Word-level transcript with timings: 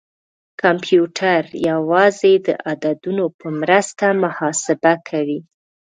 کمپیوټر 0.61 1.41
یوازې 1.69 2.33
د 2.47 2.49
عددونو 2.69 3.25
په 3.39 3.47
مرسته 3.61 4.05
محاسبه 4.23 4.93
کوي. 5.09 5.39